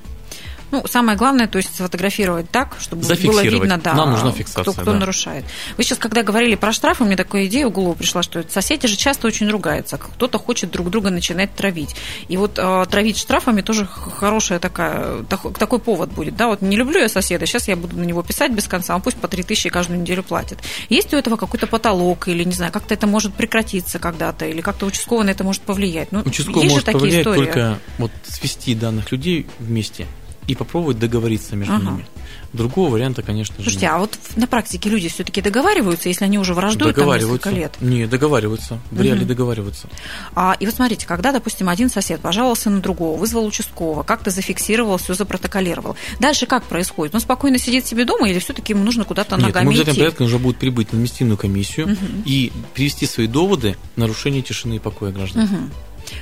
[0.72, 4.74] Ну, самое главное, то есть сфотографировать так, чтобы было видно, да, Нам нужна фиксация, кто,
[4.74, 5.00] кто да.
[5.00, 5.46] нарушает.
[5.78, 8.98] Вы сейчас, когда говорили про штрафы, мне такая идея в голову пришла, что соседи же
[8.98, 11.96] часто очень ругаются, кто-то хочет друг друга начинать травить.
[12.28, 16.36] И вот э, травить штрафами тоже хорошая такая, так, такой повод будет.
[16.36, 16.48] Да?
[16.48, 19.18] Вот не люблю я соседа, сейчас я буду на него писать без конца, он пусть
[19.18, 20.60] по 3000 каждую неделю платит.
[20.90, 24.86] Есть у этого какой-то потолок, или, не знаю, как-то это может прекратиться когда-то, или как-то
[24.86, 26.12] участково на это может повлиять?
[26.12, 27.46] Ну, Участково есть может же такие повлиять истории.
[27.46, 30.08] только вот свести данных людей вместе
[30.48, 31.92] и попробовать договориться между ага.
[31.92, 32.06] ними.
[32.54, 33.96] Другого варианта, конечно же, Слушайте, нет.
[33.96, 37.76] а вот на практике люди все-таки договариваются, если они уже враждуют там несколько лет?
[37.82, 39.28] Не, договариваются, в реале угу.
[39.28, 39.90] договариваются.
[40.34, 44.98] А, и вот смотрите, когда, допустим, один сосед пожаловался на другого, вызвал участкового, как-то зафиксировал,
[44.98, 45.98] все запротоколировал.
[46.20, 47.14] Дальше как происходит?
[47.16, 49.86] Он спокойно сидит себе дома или все-таки ему нужно куда-то Нет, ногами ему идти?
[49.88, 52.06] Нет, порядке нужно будет прибыть на административную комиссию угу.
[52.26, 55.44] и привести свои доводы нарушения тишины и покоя граждан.
[55.44, 55.58] Угу.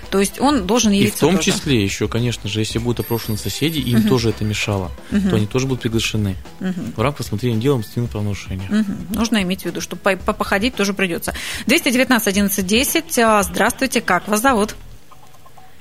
[0.09, 1.51] То есть он должен явиться И в том тоже.
[1.51, 4.09] числе еще, конечно же, если будут опрошены соседи, им угу.
[4.09, 5.29] тоже это мешало, угу.
[5.29, 6.73] то они тоже будут приглашены угу.
[6.95, 8.67] в рамках рассмотрения дела административного правонарушения.
[8.69, 9.15] Угу.
[9.15, 11.33] Нужно иметь в виду, что походить тоже придется.
[11.67, 13.19] 219 11 10.
[13.41, 14.75] Здравствуйте, как вас зовут?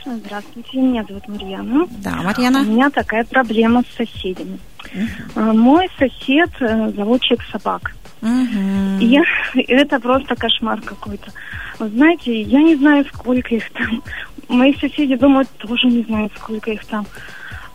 [0.05, 1.87] Здравствуйте, меня зовут Марьяна.
[1.99, 2.61] Да, Марьяна.
[2.61, 4.59] У меня такая проблема с соседями.
[4.93, 5.55] Uh-huh.
[5.55, 6.51] Мой сосед
[6.95, 7.95] заводчик собак.
[8.21, 8.99] Угу.
[9.01, 9.23] Я,
[9.55, 11.31] это просто кошмар какой-то.
[11.79, 14.03] Знаете, я не знаю, сколько их там.
[14.49, 17.07] Мои соседи думают, тоже не знают, сколько их там.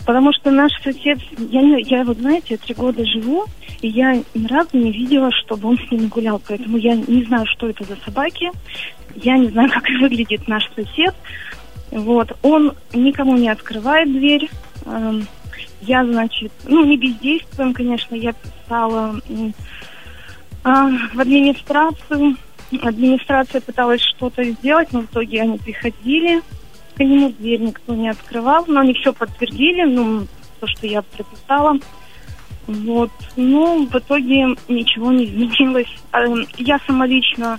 [0.06, 3.46] Потому что наш сосед, я, не, я вот знаете, три года живу,
[3.82, 6.42] и я ни разу не видела, чтобы он с ними гулял.
[6.48, 8.50] Поэтому я не знаю, что это за собаки.
[9.16, 11.16] Я не знаю, как выглядит наш сосед.
[11.92, 12.36] Вот.
[12.42, 14.50] Он никому не открывает дверь.
[14.86, 15.28] Эм,
[15.82, 19.16] я, значит, ну, не бездействуем, конечно, я писала
[20.64, 22.36] а, в администрацию.
[22.82, 26.42] Администрация пыталась что-то сделать, но в итоге они приходили
[26.96, 30.28] к нему, дверь никто не открывал, но они все подтвердили, ну,
[30.60, 31.78] то, что я прописала.
[32.68, 33.12] Вот.
[33.36, 35.88] Ну, в итоге ничего не изменилось.
[36.12, 36.26] А,
[36.58, 37.58] я сама лично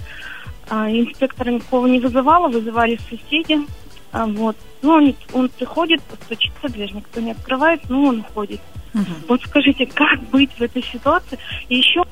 [0.68, 3.58] а, инспектора никого не вызывала, вызывали соседи.
[4.12, 4.56] А, вот.
[4.82, 8.60] Ну, он, он приходит, постучится, дверь никто не открывает, ну, он уходит.
[8.94, 9.04] Угу.
[9.28, 11.38] Вот скажите, как быть в этой ситуации?
[11.68, 12.02] И еще,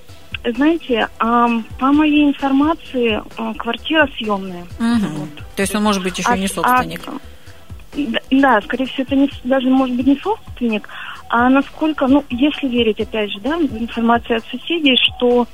[0.56, 3.22] знаете, по моей информации,
[3.56, 4.66] квартира съемная.
[4.78, 5.06] Угу.
[5.16, 5.28] Вот.
[5.56, 7.02] То есть он может быть еще а, не собственник?
[7.06, 7.12] А,
[8.30, 10.88] да, скорее всего, это не, даже может быть не собственник,
[11.28, 15.46] а насколько, ну, если верить, опять же, да, информации от соседей, что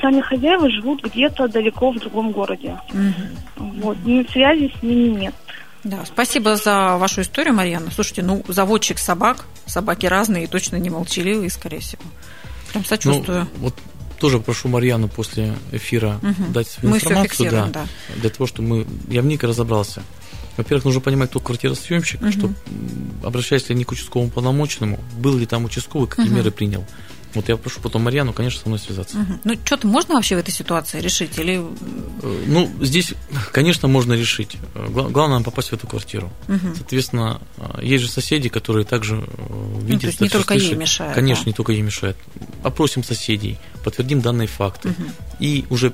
[0.00, 2.78] сами хозяева живут где-то далеко в другом городе.
[2.92, 3.64] Угу.
[3.80, 5.34] Вот, и связи с ними нет.
[5.84, 7.90] Да, спасибо за вашу историю, Марьяна.
[7.90, 12.02] Слушайте, ну, заводчик собак, собаки разные и точно не молчаливые, скорее всего.
[12.72, 13.48] Прям сочувствую.
[13.54, 13.74] Ну, вот
[14.18, 16.52] тоже прошу Марьяну после эфира угу.
[16.52, 20.02] дать свою мы информацию, да, да, для того, чтобы мы, я в ней разобрался.
[20.56, 22.32] Во-первых, нужно понимать, кто квартиросъемщик, угу.
[22.32, 22.50] что
[23.24, 26.36] обращаясь ли не к участковому полномоченному, был ли там участковый, какие угу.
[26.36, 26.84] меры принял.
[27.34, 29.18] Вот я прошу потом Марьяну, конечно, со мной связаться.
[29.18, 29.32] Угу.
[29.44, 31.38] Ну, что-то можно вообще в этой ситуации решить?
[31.38, 31.60] Или...
[32.22, 33.14] Э, ну, здесь,
[33.52, 34.56] конечно, можно решить.
[34.74, 36.32] Главное нам попасть в эту квартиру.
[36.48, 36.74] Угу.
[36.76, 39.28] Соответственно, э, есть же соседи, которые также видят...
[39.28, 40.70] Э, ну, то есть не только слышат.
[40.70, 41.14] ей мешают.
[41.14, 41.50] Конечно, да?
[41.50, 42.16] не только ей мешает.
[42.62, 44.88] Опросим соседей, подтвердим данные факты.
[44.88, 45.02] Угу.
[45.40, 45.92] И уже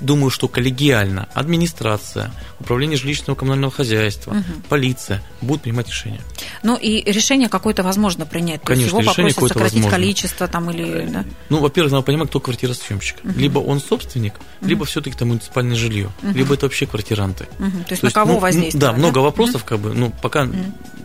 [0.00, 4.62] думаю, что коллегиально администрация, управление жилищного коммунального хозяйства, угу.
[4.68, 6.20] полиция будут принимать решения.
[6.62, 8.60] Ну и решение какое-то возможно принять.
[8.62, 9.98] То Конечно, есть его решение попросят сократить возможно.
[9.98, 11.06] количество там или.
[11.06, 11.24] Да?
[11.48, 13.16] Ну, во-первых, надо понимать, кто квартиросъемщик.
[13.24, 13.38] Угу.
[13.38, 14.68] Либо он собственник, угу.
[14.68, 16.32] либо все-таки там муниципальное жилье, угу.
[16.32, 17.46] либо это вообще квартиранты.
[17.58, 17.70] Угу.
[17.70, 18.80] То есть То на кого ну, воздействие?
[18.80, 19.68] Да, да, много вопросов, угу.
[19.68, 20.54] как бы, ну, пока угу.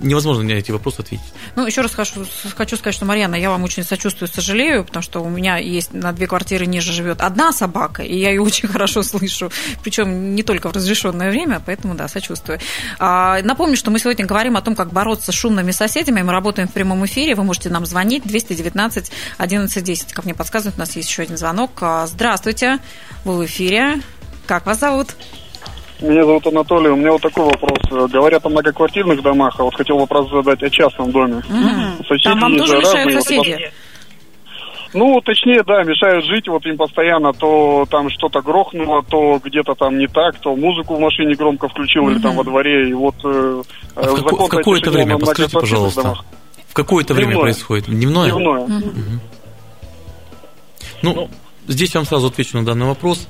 [0.01, 1.25] невозможно на эти вопросы ответить.
[1.55, 5.21] Ну, еще раз хочу, хочу сказать, что, Марьяна, я вам очень сочувствую, сожалею, потому что
[5.21, 9.03] у меня есть на две квартиры ниже живет одна собака, и я ее очень хорошо
[9.03, 9.49] слышу
[9.83, 12.59] причем не только в разрешенное время, поэтому, да, сочувствую.
[12.99, 16.21] А, напомню, что мы сегодня говорим о том, как бороться с шумными соседями.
[16.21, 17.35] Мы работаем в прямом эфире.
[17.35, 20.13] Вы можете нам звонить 219 1110.
[20.13, 21.71] Как мне подсказывают, у нас есть еще один звонок.
[21.81, 22.79] А, здравствуйте,
[23.23, 24.01] вы в эфире.
[24.47, 25.15] Как вас зовут?
[26.01, 26.89] Меня зовут Анатолий.
[26.89, 28.09] У меня вот такой вопрос.
[28.09, 31.43] Говорят о многоквартирных домах, а вот хотел вопрос задать о частном доме.
[31.49, 32.07] Mm-hmm.
[32.07, 33.51] Соседи Там вам тоже мешают соседи?
[33.51, 33.73] Вот,
[34.93, 39.97] ну, точнее, да, мешают жить, вот им постоянно то там что-то грохнуло, то где-то там
[39.97, 42.11] не так, то музыку в машине громко включил угу.
[42.11, 43.15] или там во дворе, и вот...
[43.23, 43.61] Э,
[43.95, 46.25] а в, како- в какое-то время, подскажите, пожалуйста, домах.
[46.67, 47.85] в какое-то время происходит?
[47.85, 48.31] Дневное?
[48.31, 48.61] Дневное.
[48.61, 48.81] Угу.
[51.01, 51.29] Ну, ну,
[51.67, 53.27] здесь я вам сразу отвечу на данный вопрос,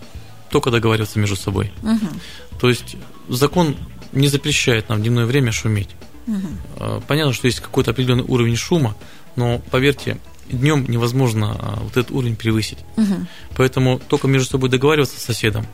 [0.50, 1.72] только договариваться между собой.
[1.84, 2.60] Угу.
[2.62, 2.96] То есть
[3.28, 3.76] закон
[4.14, 5.90] не запрещает нам в дневное время шуметь.
[6.26, 7.02] Угу.
[7.08, 8.96] Понятно, что есть какой-то определенный уровень шума,
[9.36, 10.18] но поверьте,
[10.50, 12.80] днем невозможно а, вот этот уровень превысить.
[12.98, 13.28] Угу.
[13.56, 15.66] Поэтому только между собой договариваться с соседом,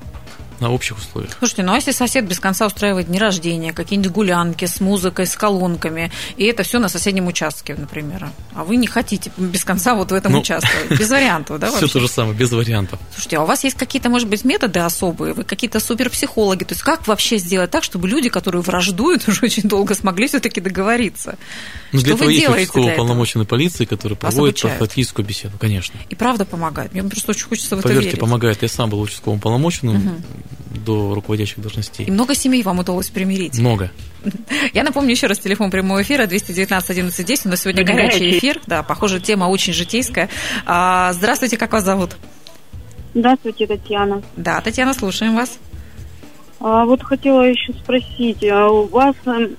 [0.59, 1.31] на общих условиях.
[1.39, 5.35] Слушайте, ну а если сосед без конца устраивает дни рождения, какие-нибудь гулянки с музыкой, с
[5.35, 10.11] колонками, и это все на соседнем участке, например, а вы не хотите без конца вот
[10.11, 11.71] в этом ну, участвовать, без вариантов, да?
[11.75, 12.99] Все то же самое, без вариантов.
[13.13, 16.83] Слушайте, а у вас есть какие-то, может быть, методы особые, вы какие-то суперпсихологи, то есть
[16.83, 21.37] как вообще сделать так, чтобы люди, которые враждуют уже очень долго, смогли все-таки договориться?
[21.91, 25.99] Ну, для этого есть участковый полиции, который проводит профилактическую беседу, конечно.
[26.09, 26.93] И правда помогает.
[26.93, 28.19] Мне просто очень хочется в это Поверьте, верить.
[28.19, 28.61] помогает.
[28.61, 30.21] Я сам был участковым полномоченным, угу
[30.85, 32.05] до руководящих должностей.
[32.05, 33.59] И много семей вам удалось примирить?
[33.59, 33.91] Много.
[34.73, 37.45] Я напомню еще раз телефон прямого эфира 219 11 10.
[37.45, 38.61] У нас сегодня горячий эфир.
[38.67, 40.29] Да, похоже, тема очень житейская.
[40.65, 42.15] А, здравствуйте, как вас зовут?
[43.13, 44.21] Здравствуйте, Татьяна.
[44.37, 45.57] Да, Татьяна, слушаем вас.
[46.59, 49.49] А, вот хотела еще спросить, а у вас э,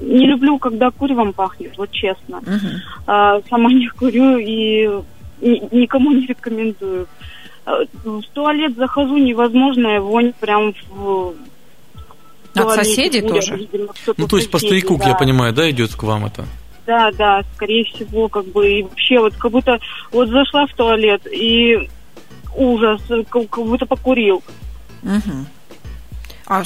[0.00, 2.38] не люблю, когда куревом пахнет, вот честно.
[2.38, 2.68] Угу.
[3.06, 4.88] А, сама не курю и
[5.40, 7.06] никому не рекомендую.
[7.68, 11.34] Э, в туалет захожу, невозможная вонь прям в
[12.54, 13.56] от соседей тоже?
[13.56, 15.10] Видимо, ну, то есть по стояку, да.
[15.10, 16.46] я понимаю, да, идет к вам это?
[16.86, 19.78] Да, да, скорее всего, как бы, и вообще, вот как будто,
[20.10, 21.88] вот зашла в туалет, и
[22.56, 24.42] ужас, как, как будто покурил.
[25.02, 25.46] Угу.
[26.50, 26.64] А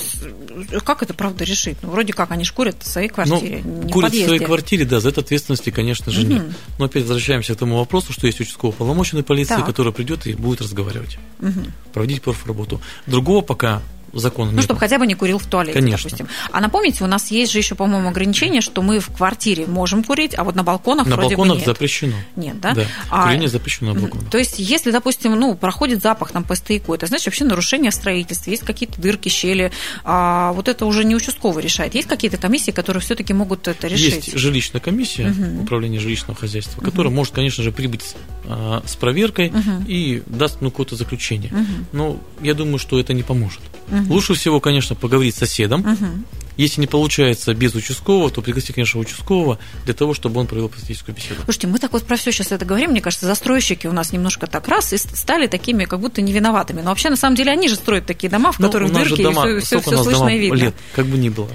[0.84, 1.76] как это, правда, решить?
[1.82, 4.38] Ну, вроде как, они ж курят в своей квартире, ну, не курят в в своей
[4.38, 6.42] квартире, да, за это ответственности, конечно же, нет.
[6.78, 9.66] Но опять возвращаемся к тому вопросу, что есть участковый полномоченный полиции, Так.
[9.66, 11.72] который придет и будет разговаривать, Мгм.
[11.92, 12.80] проводить профработу.
[13.06, 13.82] Другого пока
[14.18, 14.64] закона Ну, нет.
[14.64, 16.10] чтобы хотя бы не курил в туалете, Конечно.
[16.10, 16.28] допустим.
[16.50, 20.34] А напомните, у нас есть же еще, по-моему, ограничение, что мы в квартире можем курить,
[20.36, 21.66] а вот на балконах На вроде балконах бы нет.
[21.66, 22.14] запрещено.
[22.36, 22.74] Нет, да?
[22.74, 24.30] Да, А, курение запрещено на балконах.
[24.30, 27.94] То есть, если, допустим, ну, проходит запах там по стояку, это значит вообще нарушение в
[27.94, 29.72] строительстве, есть какие-то дырки, щели,
[30.04, 31.94] а вот это уже не участковый решает.
[31.94, 34.26] Есть какие-то комиссии, которые все-таки могут это решить?
[34.28, 35.60] Есть жилищная комиссия Мгм.
[35.62, 38.14] управления жилищного хозяйства, которая может, конечно же, прибыть с,
[38.46, 39.84] а, с проверкой Мгм.
[39.86, 41.50] и даст ну, какое-то заключение.
[41.52, 41.86] Мгм.
[41.92, 43.60] Но я думаю, что это не поможет.
[44.08, 45.80] Лучше всего, конечно, поговорить с соседом.
[45.80, 46.24] Мгм.
[46.58, 51.14] Если не получается без участкового, то пригласить, конечно, участкового для того, чтобы он провел практическую
[51.16, 51.36] беседу.
[51.44, 54.46] Слушайте, мы так вот про все сейчас это говорим, мне кажется, застройщики у нас немножко
[54.46, 56.82] так раз и стали такими как будто невиноватыми.
[56.82, 59.04] Но вообще, на самом деле, они же строят такие дома, в Ну, которых у нас
[59.08, 60.56] же дырки, дома- и все, у нас слышно и видно.
[60.56, 61.48] лет, как бы ни было.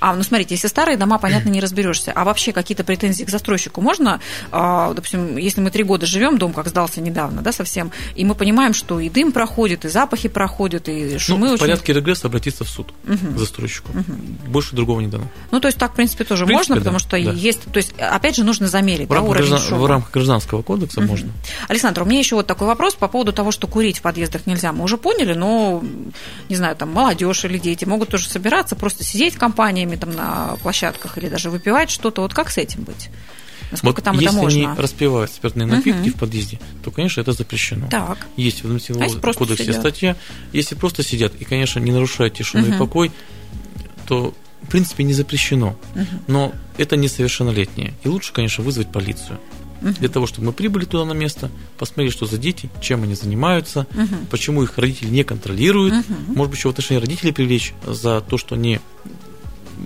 [0.00, 2.12] А, ну смотрите, если старые дома, понятно, не разберешься.
[2.14, 4.20] А вообще какие-то претензии к застройщику можно?
[4.52, 8.34] А, допустим, если мы три года живем, дом как сдался недавно, да, совсем, и мы
[8.34, 11.60] понимаем, что и дым проходит, и запахи проходят, и шумы ну, в очень...
[11.60, 13.34] порядке регресса обратиться в суд Мгм.
[13.34, 13.88] к застройщику.
[14.46, 15.24] Больше другого не дано.
[15.50, 17.16] Ну, то есть так, в принципе, тоже В принципе, можно, да, потому что да.
[17.18, 17.64] есть...
[17.72, 19.82] То есть, опять же, нужно замерить В да, уровень граждан- шума.
[19.82, 21.30] в рамках гражданского кодекса можно.
[21.68, 24.72] Александр, у меня еще вот такой вопрос по поводу того, что курить в подъездах нельзя.
[24.72, 25.82] Мы уже поняли, но,
[26.48, 29.36] не знаю, там молодежь или дети могут тоже собираться, просто сидеть
[29.88, 32.22] компаниями там на площадках или даже выпивать что-то.
[32.22, 33.08] Вот как с этим быть?
[33.70, 34.70] Насколько Вот там если это можно?
[34.70, 36.12] они распивают спиртные напитки Мгм.
[36.12, 37.88] в подъезде, то, конечно, это запрещено.
[37.90, 38.18] Так.
[38.36, 39.80] Есть в административном А если кодексе сидят?
[39.80, 40.16] статья.
[40.54, 42.78] Если просто сидят и, конечно, не нарушают тишину и Мгм.
[42.78, 43.12] покой,
[44.06, 45.76] то, в принципе, не запрещено.
[46.26, 47.92] Но это несовершеннолетние.
[48.04, 49.38] И лучше, конечно, вызвать полицию.
[49.82, 53.86] Для того, чтобы мы прибыли туда на место, посмотрели, что за дети, чем они занимаются,
[54.30, 55.94] почему их родители не контролируют.
[56.26, 58.80] Может быть, еще в отношении родителей привлечь за то, что они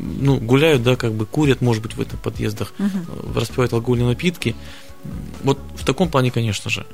[0.02, 3.06] ну, гуляют, да, как бы курят, может быть, в этих подъездах, Мгм.
[3.34, 4.54] э, распивают алкогольные напитки.
[5.42, 6.86] Вот в таком плане, конечно же.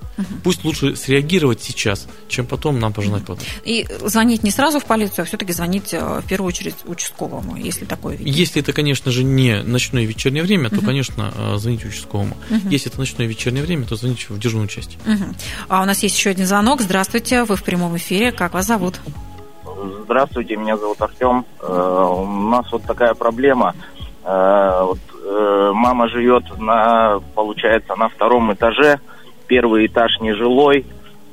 [0.42, 3.42] Пусть лучше среагировать сейчас, чем потом нам пожинать плоды.
[3.66, 7.84] И звонить не сразу в полицию, а все-таки звонить э, в первую очередь участковому, если
[7.84, 8.30] такое видно.
[8.32, 10.86] Если это, конечно же, не ночное и вечернее время, то, Мгм.
[10.86, 12.34] конечно, э, звоните участковому.
[12.48, 12.70] Мгм.
[12.70, 14.96] Если это ночное и вечернее время, то звоните в дежурную часть.
[15.04, 15.36] Мгм.
[15.68, 16.80] А у нас есть еще один звонок.
[16.80, 18.32] Здравствуйте, вы в прямом эфире.
[18.32, 19.00] Как вас зовут?
[19.80, 21.44] Здравствуйте, меня зовут Артем.
[21.60, 23.74] Э, У нас вот такая проблема.
[24.24, 28.98] Э, вот, э, Мама живет на, получается, на втором этаже.
[29.46, 30.84] Первый этаж нежилой.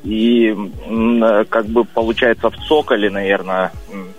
[0.04, 0.56] И
[1.50, 3.72] как бы получается в цоколе, наверное,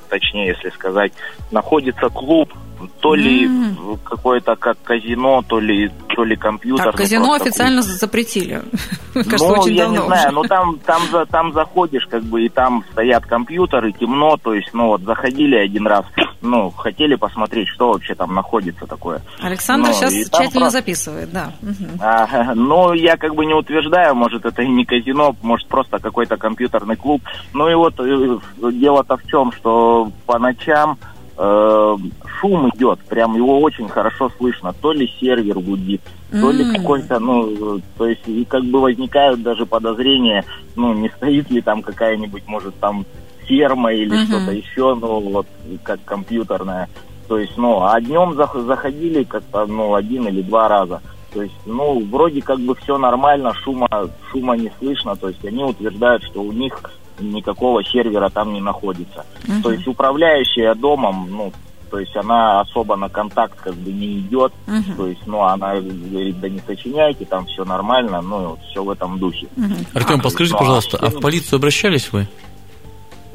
[0.09, 1.13] точнее, если сказать,
[1.53, 2.53] находится клуб.
[3.01, 3.99] То ли М.
[4.05, 6.85] какое-то как казино, то ли, то ли компьютер.
[6.87, 8.63] Так, ну, казино официально запретили.
[9.15, 10.35] Кажется, ну, очень я давно не знаю, уже.
[10.35, 14.89] ну там, там, там заходишь, как бы, и там стоят компьютеры, темно, то есть, ну
[14.89, 16.05] вот, заходили один раз,
[16.43, 19.23] ну, хотели посмотреть, что вообще там находится такое.
[19.41, 21.53] Александр Ну, сейчас тщательно просто- записывает, да.
[21.63, 21.99] Мгм.
[22.01, 26.37] А, ну, я как бы не утверждаю, может, это и не казино, может, просто какой-то
[26.37, 27.23] компьютерный клуб.
[27.55, 28.39] Ну и вот э,
[28.73, 30.99] дело-то в чем, что по ночам
[31.37, 31.97] э,
[32.41, 34.73] шум идет, прям его очень хорошо слышно.
[34.81, 39.67] То ли сервер гудит, то ли какой-то, ну, то есть, и как бы возникают даже
[39.67, 40.45] подозрения,
[40.75, 43.05] ну, не стоит ли там какая-нибудь, может, там
[43.45, 44.27] ферма или Мгм.
[44.27, 45.47] что-то еще, ну, вот,
[45.83, 46.89] как компьютерная.
[47.29, 51.01] То есть, ну, а днем зах- заходили как-то, ну, один или два раза.
[51.33, 53.89] То есть, ну, вроде как бы все нормально, шума,
[54.31, 55.17] шума не слышно.
[55.17, 56.81] То есть, они утверждают, что у них
[57.21, 59.25] никакого сервера там не находится.
[59.47, 59.63] Мгм.
[59.63, 61.53] То есть, управляющая домом, ну,
[61.91, 64.53] то есть, она особо на контакт как бы не идет.
[64.67, 64.97] Мгм.
[64.97, 68.91] То есть, ну, она говорит, да не сочиняйте, там все нормально, ну, вот все в
[68.91, 69.47] этом духе.
[69.95, 72.27] Артем, подскажите, ну, а пожалуйста, а в полицию обращались вы?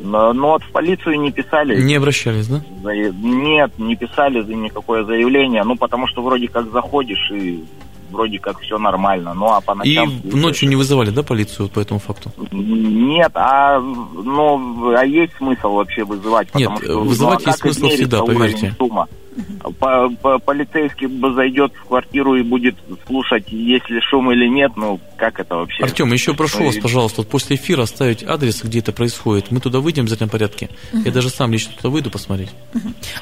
[0.04, 1.80] Но, но вот в полицию не писали.
[1.82, 2.62] Не обращались, да?
[2.82, 7.63] За- Нет, не писали за никакое заявление, ну, потому что вроде как заходишь и
[8.12, 9.34] вроде как все нормально.
[9.34, 10.21] Ну, а по И ночам...
[10.24, 12.32] ночью не вызывали, да, полицию по этому факту?
[12.52, 16.54] Нет, а, ну, а есть смысл вообще вызывать?
[16.56, 18.76] Нет, Потому что, вызывать ну, а есть смысл всегда, поверьте.
[18.78, 19.08] шума?
[19.80, 22.76] По- по- полицейский зайдет в квартиру и будет
[23.08, 25.84] слушать, есть ли шум или нет, ну, как это вообще?
[25.84, 29.52] Артем, еще прошу Ну, вас, пожалуйста, вот после эфира оставить адрес, где это происходит.
[29.52, 30.70] Мы туда выйдем в обязательном порядке.
[30.91, 31.12] Я Мгм.
[31.12, 32.50] даже сам лично туда выйду посмотреть.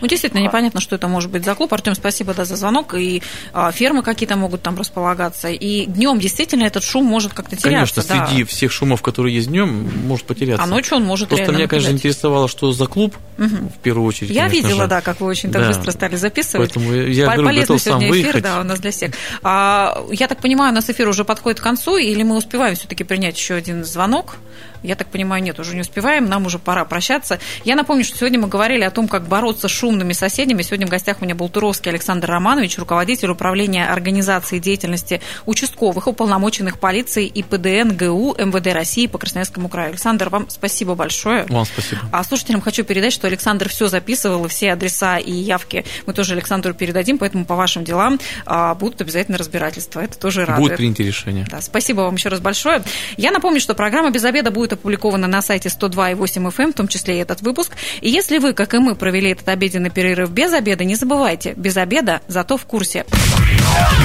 [0.01, 1.71] Ну, действительно, непонятно, что это может быть за клуб.
[1.73, 2.95] Артем, спасибо да, за звонок.
[2.95, 3.21] И
[3.53, 5.49] а, фермы какие-то могут там располагаться.
[5.49, 7.95] И днем действительно этот шум может как-то теряться.
[7.95, 8.27] Конечно, да.
[8.27, 10.63] среди всех шумов, которые есть днем, может потеряться.
[10.63, 13.69] А ночью он может Просто меня, конечно, интересовало, что за клуб, Мгм.
[13.69, 14.31] в первую очередь.
[14.31, 14.89] Я конечно видела, же.
[14.89, 15.67] да, как вы очень так Да.
[15.67, 16.73] быстро стали записывать.
[16.73, 18.43] Поэтому я, По- говорю, Полезный готов сам сегодня эфир, выехать.
[18.43, 19.11] да, у нас для всех.
[19.43, 23.03] А, я так понимаю, у нас эфир уже подходит к концу, или мы успеваем все-таки
[23.03, 24.37] принять еще один звонок?
[24.83, 27.39] Я так понимаю, нет, уже не успеваем, нам уже пора прощаться.
[27.63, 30.61] Я напомню, что сегодня мы говорили о том, как бороться с шумными соседями.
[30.61, 36.79] Сегодня в гостях у меня был Туровский Александр Романович, руководитель управления организации деятельности участковых, уполномоченных
[36.79, 39.89] полиции и ПДН ГУ МВД России по Красноярскому краю.
[39.89, 41.45] Александр, вам спасибо большое.
[41.49, 42.01] Вам спасибо.
[42.11, 46.33] А слушателям хочу передать, что Александр все записывал, и все адреса и явки мы тоже
[46.33, 50.01] Александру передадим, поэтому по вашим делам а, будут обязательно разбирательства.
[50.01, 50.69] Это тоже радует.
[50.69, 51.45] Будет принято решение.
[51.49, 52.83] Да, спасибо вам еще раз большое.
[53.17, 56.87] Я напомню, что программа «Без обеда» будет опубликована на сайте 102.8 FM, эм, в том
[56.87, 57.73] числе и этот выпуск.
[58.01, 61.77] И если вы, как и мы, провели этот обеденный перерыв без обеда, не забывайте, без
[61.77, 63.05] обеда, зато в курсе.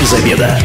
[0.01, 0.59] Без обеда.